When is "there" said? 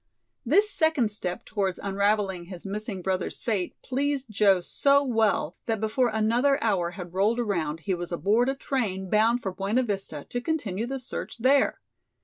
11.37-11.81